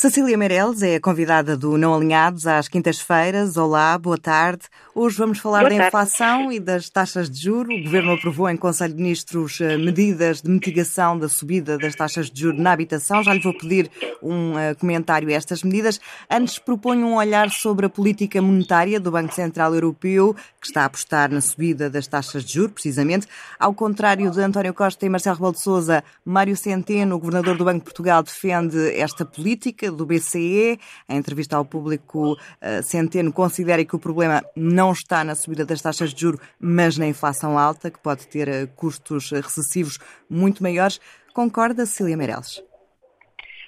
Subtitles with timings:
[0.00, 3.56] Cecília Meirelles é a convidada do Não Alinhados às quintas-feiras.
[3.56, 4.62] Olá, boa tarde.
[4.94, 5.88] Hoje vamos falar boa da tarde.
[5.88, 7.74] inflação e das taxas de juro.
[7.74, 12.30] O Governo aprovou em Conselho de Ministros eh, medidas de mitigação da subida das taxas
[12.30, 13.24] de juro na habitação.
[13.24, 13.90] Já lhe vou pedir
[14.22, 16.00] um uh, comentário a estas medidas.
[16.30, 20.84] Antes proponho um olhar sobre a política monetária do Banco Central Europeu, que está a
[20.84, 23.26] apostar na subida das taxas de juro, precisamente.
[23.58, 27.64] Ao contrário de António Costa e Marcelo Rebelo de Sousa, Mário Centeno, o Governador do
[27.64, 30.78] Banco de Portugal, defende esta política do BCE.
[31.08, 35.82] Em entrevista ao público, eh, Centeno considera que o problema não está na subida das
[35.82, 39.98] taxas de juro, mas na inflação alta, que pode ter eh, custos recessivos
[40.28, 41.00] muito maiores.
[41.32, 42.62] Concorda, Cília Meirelles?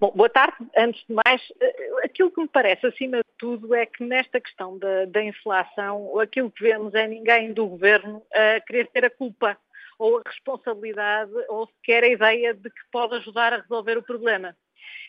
[0.00, 0.56] Bom, boa tarde.
[0.76, 4.78] Antes de mais, eh, aquilo que me parece, acima de tudo, é que nesta questão
[4.78, 9.56] da, da inflação, aquilo que vemos é ninguém do governo a querer ter a culpa
[9.98, 14.56] ou a responsabilidade ou sequer a ideia de que pode ajudar a resolver o problema.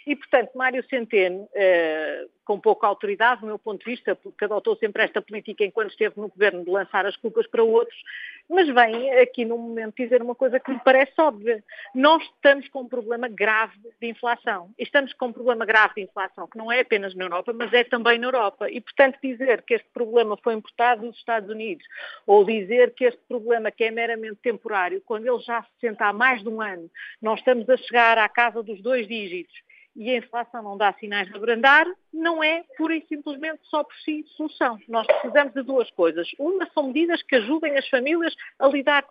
[0.05, 4.75] E, portanto, Mário Centeno, eh, com pouca autoridade, do meu ponto de vista, porque adotou
[4.75, 7.97] sempre esta política enquanto esteve no governo de lançar as culpas para outros,
[8.47, 11.63] mas vem aqui num momento dizer uma coisa que me parece óbvia.
[11.95, 14.69] Nós estamos com um problema grave de inflação.
[14.77, 17.73] E estamos com um problema grave de inflação, que não é apenas na Europa, mas
[17.73, 18.69] é também na Europa.
[18.69, 21.85] E, portanto, dizer que este problema foi importado dos Estados Unidos,
[22.27, 26.13] ou dizer que este problema que é meramente temporário, quando ele já se senta há
[26.13, 29.55] mais de um ano, nós estamos a chegar à casa dos dois dígitos,
[29.95, 33.95] e a inflação não dá sinais de abrandar, não é pura e simplesmente só por
[33.97, 34.77] si solução.
[34.87, 36.29] Nós precisamos de duas coisas.
[36.37, 39.05] Uma são medidas que ajudem as famílias a lidar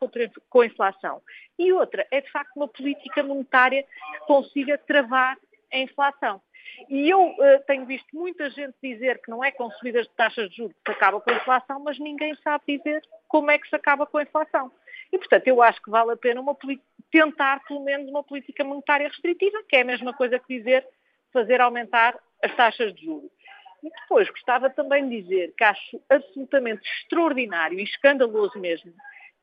[0.50, 1.22] com a inflação.
[1.58, 5.38] E outra é, de facto, uma política monetária que consiga travar
[5.72, 6.40] a inflação.
[6.88, 10.50] E eu uh, tenho visto muita gente dizer que não é com subidas de taxas
[10.50, 13.68] de juros que se acaba com a inflação, mas ninguém sabe dizer como é que
[13.68, 14.70] se acaba com a inflação.
[15.12, 16.56] E, portanto, eu acho que vale a pena uma,
[17.14, 20.84] tentar, pelo menos, uma política monetária restritiva, que é a mesma coisa que dizer
[21.32, 23.30] fazer aumentar as taxas de juros.
[23.84, 28.92] E depois gostava também de dizer que acho absolutamente extraordinário e escandaloso mesmo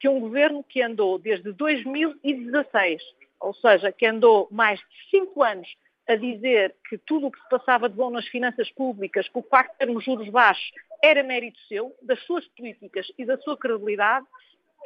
[0.01, 3.01] que um governo que andou desde 2016,
[3.39, 5.73] ou seja, que andou mais de cinco anos
[6.09, 9.43] a dizer que tudo o que se passava de bom nas finanças públicas, que o
[9.43, 14.25] facto de termos juros baixos era mérito seu, das suas políticas e da sua credibilidade,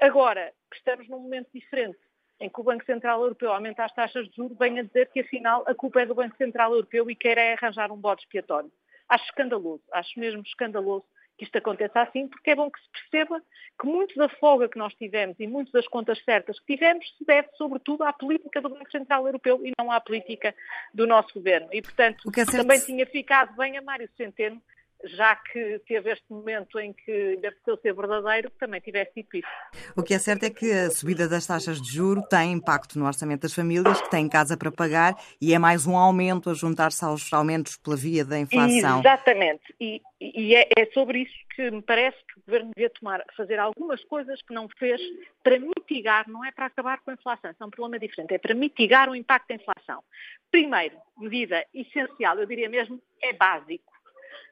[0.02, 1.98] Agora, que estamos num momento diferente,
[2.40, 5.22] em que o Banco Central Europeu aumenta as taxas de juros, vem a dizer que
[5.22, 8.72] afinal a culpa é do Banco Central Europeu e quer é arranjar um bode expiatório.
[9.08, 11.06] Acho escandaloso, acho mesmo escandaloso
[11.38, 13.42] que isto aconteça assim, porque é bom que se perceba
[13.80, 17.26] que muito da folga que nós tivemos e muitas das contas certas que tivemos se
[17.26, 20.56] deve sobretudo à política do Banco Central Europeu e não à política
[20.94, 21.68] do nosso governo.
[21.72, 24.62] E, portanto, é também tinha ficado bem a Mário Centeno
[25.06, 29.38] já que teve este momento em que ainda precisou ser verdadeiro, que também tivesse dito
[29.38, 29.48] isso.
[29.96, 33.06] O que é certo é que a subida das taxas de juro tem impacto no
[33.06, 37.04] orçamento das famílias, que têm casa para pagar, e é mais um aumento a juntar-se
[37.04, 39.00] aos aumentos pela via da inflação.
[39.00, 43.24] Exatamente, e, e é, é, sobre isso que me parece que o Governo devia tomar,
[43.38, 45.02] fazer algumas coisas que não fez
[45.44, 48.38] para mitigar, não é para acabar com a inflação, isso é um problema diferente, é
[48.38, 50.04] para mitigar o impacto da inflação.
[50.52, 53.95] Primeiro, medida essencial, eu diria mesmo, é básico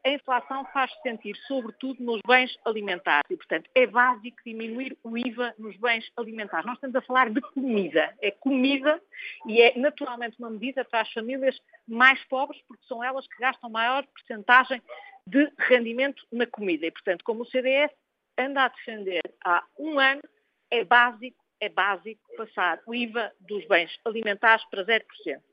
[0.06, 5.54] a inflação faz-se sentir sobretudo nos bens alimentares e, portanto, é básico diminuir o IVA
[5.58, 6.66] nos bens alimentares.
[6.66, 8.14] Nós estamos a falar de comida.
[8.22, 9.02] É comida
[9.48, 13.70] e é naturalmente uma medida para as famílias mais pobres, porque são elas que gastam
[13.70, 14.82] maior porcentagem
[15.26, 16.86] de rendimento na comida.
[16.86, 17.92] E, portanto, como o CDS
[18.38, 20.22] anda a defender há um ano,
[20.70, 25.02] é básico, é básico passar o IVA dos bens alimentares para 0%.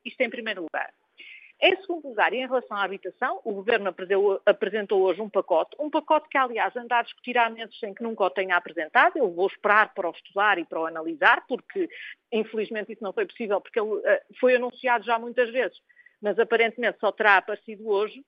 [0.05, 0.93] Isto em primeiro lugar.
[1.63, 3.95] Em segundo lugar, em relação à habitação, o Governo
[4.47, 8.03] apresentou hoje um pacote, um pacote que, aliás, anda a discutir há meses sem que
[8.03, 9.19] nunca o tenha apresentado.
[9.19, 11.87] Eu vou esperar para o estudar e para o analisar, porque,
[12.33, 14.03] infelizmente, isso não foi possível, porque ele uh,
[14.41, 15.79] foi anunciado já muitas vezes,
[16.23, 18.21] mas aparentemente só terá aparecido hoje.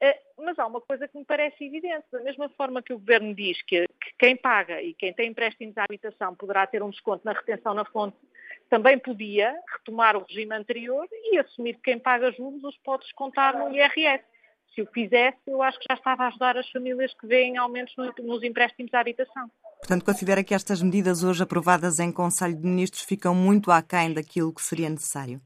[0.00, 2.06] Uh, mas há uma coisa que me parece evidente.
[2.12, 5.76] Da mesma forma que o Governo diz que, que quem paga e quem tem empréstimos
[5.76, 8.16] à habitação poderá ter um desconto na retenção na fonte
[8.68, 13.58] também podia retomar o regime anterior e assumir que quem paga juros os pode descontar
[13.58, 14.24] no IRS.
[14.74, 17.94] Se o fizesse, eu acho que já estava a ajudar as famílias que veem aumentos
[18.20, 19.50] nos empréstimos à habitação.
[19.78, 24.52] Portanto, considera que estas medidas hoje aprovadas em Conselho de Ministros ficam muito aquém daquilo
[24.52, 25.40] que seria necessário?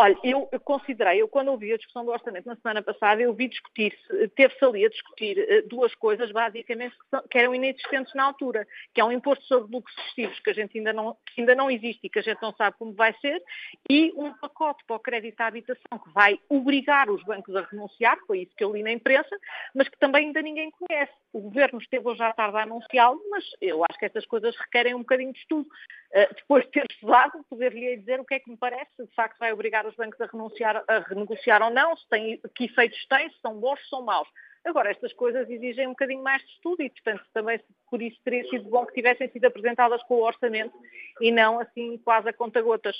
[0.00, 3.48] Olha, eu, considerei, eu quando ouvi a discussão do orçamento na semana passada, eu vi
[3.48, 3.92] discutir,
[4.36, 8.64] teve-se ali a discutir eh, duas coisas basicamente que, são, que, eram inexistentes na altura,
[8.94, 12.06] que é um imposto sobre lucros excessivos que a gente ainda não, ainda não existe
[12.06, 13.42] e que a gente não sabe como vai ser,
[13.90, 18.18] e um pacote para o crédito à habitação que vai obrigar os bancos a renunciar,
[18.24, 19.36] foi isso que eu li na imprensa,
[19.74, 21.12] mas que também ainda ninguém conhece.
[21.32, 24.94] O Governo esteve hoje à tarde a anunciá-lo, mas eu acho que estas coisas requerem
[24.94, 25.68] um bocadinho de estudo.
[26.10, 29.38] Uh, depois de ter estudado, poder-lhe dizer o que é que me parece, de facto
[29.38, 33.28] vai obrigar os bancos a, renunciar, a renegociar ou não, se tem, que efeitos têm,
[33.28, 34.28] se são bons, se são maus.
[34.64, 37.60] Agora, estas coisas exigem um bocadinho mais de estudo e, portanto, também
[37.90, 40.74] por isso teria sido bom que tivessem sido apresentadas com o orçamento
[41.20, 42.96] e não assim quase a conta-gotas.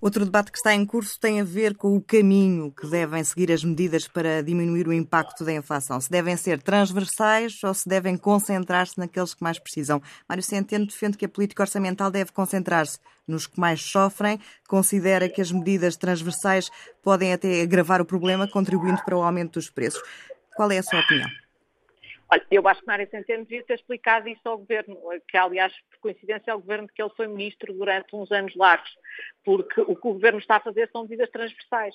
[0.00, 3.50] Outro debate que está em curso tem a ver com o caminho que devem seguir
[3.50, 6.00] as medidas para diminuir o impacto da inflação.
[6.00, 10.02] Se devem ser transversais ou se devem concentrar-se naqueles que mais precisam.
[10.28, 14.38] Mário Centeno defende que a política orçamental deve concentrar-se nos que mais sofrem,
[14.68, 16.70] considera que as medidas transversais
[17.02, 20.02] podem até agravar o problema, contribuindo para o aumento dos preços.
[20.54, 21.45] Qual é a sua opinião?
[22.28, 25.98] Olha, eu acho que Mário Centeno devia ter explicado isso ao Governo, que aliás, por
[26.00, 28.90] coincidência, é o Governo que ele foi Ministro durante uns anos largos,
[29.44, 31.94] porque o que o Governo está a fazer são medidas transversais.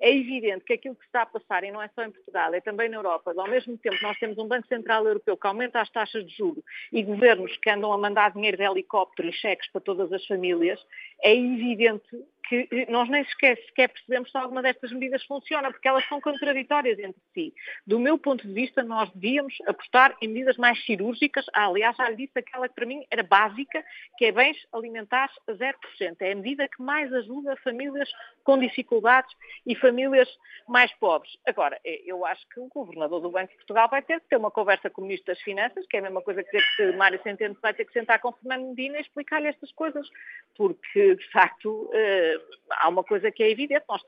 [0.00, 2.60] É evidente que aquilo que está a passar, e não é só em Portugal, é
[2.60, 5.90] também na Europa, ao mesmo tempo nós temos um Banco Central Europeu que aumenta as
[5.90, 9.80] taxas de juros e governos que andam a mandar dinheiro de helicóptero e cheques para
[9.80, 10.84] todas as famílias,
[11.22, 12.08] é evidente
[12.48, 16.98] que nós nem sequer, sequer percebemos se alguma destas medidas funciona, porque elas são contraditórias
[16.98, 17.54] entre si.
[17.86, 21.46] Do meu ponto de vista, nós devíamos apostar em medidas mais cirúrgicas.
[21.54, 23.84] Ah, aliás, já lhe disse aquela que para mim era básica,
[24.18, 26.16] que é bens alimentares a 0%.
[26.20, 28.08] É a medida que mais ajuda famílias
[28.44, 29.32] com dificuldades
[29.66, 30.28] e famílias
[30.68, 31.32] mais pobres.
[31.46, 34.36] Agora, eh, eu acho que o Governador do Banco de Portugal vai ter que ter
[34.36, 37.20] uma conversa com o Ministro das Finanças, que é a mesma coisa que que Mário
[37.22, 40.08] Centeno vai ter que sentar com Fernando Medina e explicar-lhe estas coisas,
[40.56, 42.31] porque, de facto, eh,
[42.70, 44.02] há uma coisa que é evidente, nós,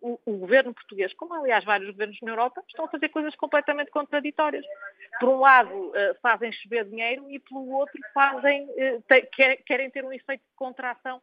[0.00, 3.90] o, o, governo português, como aliás vários governos na Europa, estão a fazer coisas completamente
[3.90, 4.64] contraditórias.
[5.18, 5.92] Por um lado, uh,
[6.22, 8.68] fazem chover dinheiro e pelo outro fazem,
[9.08, 11.20] te, querem ter um efeito de contração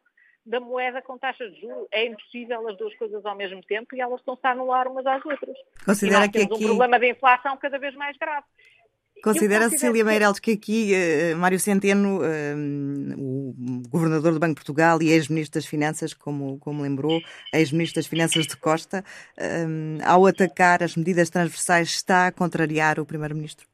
[0.48, 1.86] da moeda com taxas de juros.
[1.92, 5.24] É impossível as duas coisas ao mesmo tempo e elas estão-se a anular umas às
[5.24, 5.56] outras.
[5.84, 6.64] Considera e nós temos que aqui...
[6.64, 8.46] um problema de inflação cada vez mais grave.
[9.22, 15.02] Considera Cecília Meirelles que aqui uh, Mário Centeno, uh, o governador do Banco de Portugal
[15.02, 17.20] e ex-ministro das Finanças, como, como lembrou,
[17.52, 19.04] ex-ministro das Finanças de Costa,
[19.38, 23.66] uh, ao atacar as medidas transversais, está a contrariar o primeiro-ministro?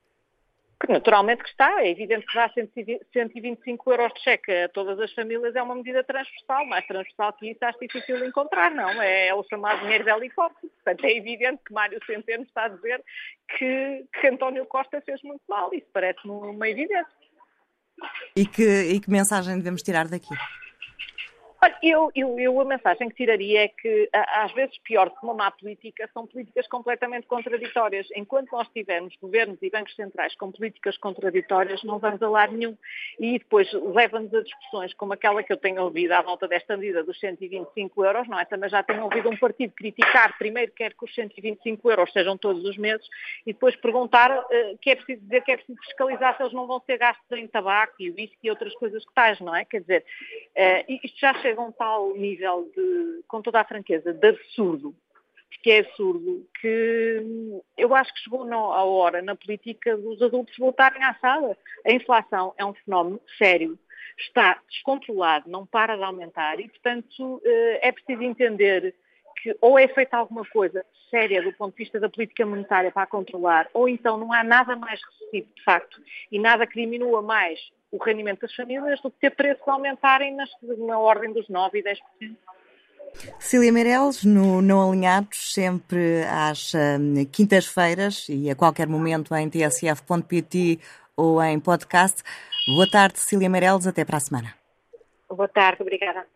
[0.89, 5.55] Naturalmente que está, é evidente que dar 125 euros de cheque a todas as famílias
[5.55, 9.45] é uma medida transversal, mais transversal que isso acho difícil encontrar, não, é, é o
[9.45, 10.73] chamado dinheiro de helicóptero.
[10.73, 13.03] Portanto, é evidente que Mário Centeno está a dizer
[13.57, 17.07] que, que António Costa fez muito mal, isso parece-me uma evidência.
[18.37, 20.35] E que, e que mensagem devemos tirar daqui?
[21.65, 25.33] Olha, eu, eu, eu, a mensagem que tiraria é que, às vezes, pior que uma
[25.33, 28.07] má política, são políticas completamente contraditórias.
[28.15, 32.77] Enquanto nós tivermos governos e bancos centrais com políticas contraditórias, não vamos a lado nenhum.
[33.19, 37.05] E depois leva-nos a discussões como aquela que eu tenho ouvido à volta desta medida
[37.05, 38.45] dos 125 euros, não é?
[38.45, 42.65] Também já tenho ouvido um partido criticar, primeiro quer que os 125 euros sejam todos
[42.65, 43.07] os meses,
[43.47, 46.67] e depois perguntar uh, que é preciso dizer que é preciso fiscalizar se eles não
[46.67, 49.65] vão ser gastos em tabaco e whisky e outras coisas que tais, não é?
[49.65, 50.05] Quer dizer,
[50.57, 54.95] uh, isto já chega a um tal nível de, com toda a franqueza, de absurdo,
[55.63, 61.03] que é absurdo, que eu acho que chegou a hora na política dos adultos voltarem
[61.03, 61.57] à sala.
[61.87, 63.79] A inflação é um fenómeno sério,
[64.19, 68.95] está descontrolado, não para de aumentar e, portanto, eh, é preciso entender
[69.43, 73.03] que ou é feita alguma coisa séria do ponto de vista da política monetária para
[73.03, 77.23] a controlar, ou então não há nada mais recessivo, de facto, e nada que diminua
[77.23, 77.61] mais
[77.93, 81.83] o rendimento das famílias do que ter preços aumentarem nas, na ordem dos 9% e
[81.83, 82.37] 10%.
[83.39, 90.79] Cília Meireles, no Não Alinhados, sempre às um, quintas-feiras e a qualquer momento em tsf.pt
[91.17, 92.23] ou em podcast.
[92.67, 94.55] Boa tarde, Cília Meireles, até para a semana.
[95.29, 96.27] Boa tarde, obrigada.